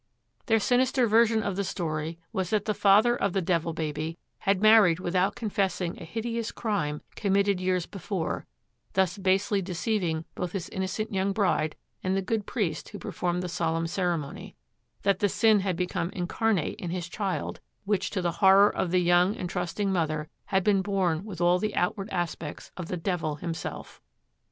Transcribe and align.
Their 0.47 0.59
sinister 0.59 1.05
version 1.05 1.43
of 1.43 1.55
the 1.55 1.63
story 1.63 2.17
was 2.33 2.49
that 2.49 2.65
the 2.65 2.73
father 2.73 3.15
of 3.15 3.33
the 3.33 3.39
Devil 3.41 3.71
Baby 3.71 4.17
had 4.39 4.59
married 4.59 4.99
without 4.99 5.35
confessing 5.35 5.95
a 6.01 6.05
hideous 6.05 6.51
crime 6.51 7.03
committed 7.15 7.61
years 7.61 7.85
before, 7.85 8.47
thus 8.93 9.19
basely 9.19 9.61
deceiving 9.61 10.25
both 10.33 10.53
his 10.53 10.69
innocent 10.69 11.13
young 11.13 11.33
bride 11.33 11.75
and 12.03 12.17
the 12.17 12.23
good 12.23 12.47
priest 12.47 12.89
who 12.89 12.97
performed 12.97 13.43
the 13.43 13.47
solemn 13.47 13.85
ceremony; 13.85 14.55
that 15.03 15.19
the 15.19 15.29
sin 15.29 15.59
had 15.59 15.75
become 15.75 16.09
incarnate 16.13 16.77
in 16.79 16.89
his 16.89 17.07
child, 17.07 17.59
which, 17.85 18.09
to 18.09 18.23
the 18.23 18.31
horror 18.41 18.75
of 18.75 18.89
the 18.89 19.01
young 19.01 19.35
and 19.37 19.51
trusting 19.51 19.91
mother, 19.93 20.29
had 20.45 20.63
been 20.63 20.81
born 20.81 21.23
with 21.23 21.39
all 21.39 21.59
the 21.59 21.75
outward 21.75 22.09
aspects 22.09 22.71
of 22.75 22.87
the 22.87 22.97
devil 22.97 23.35
himself. 23.35 24.01